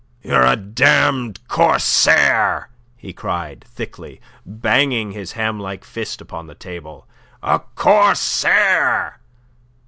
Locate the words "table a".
6.55-7.59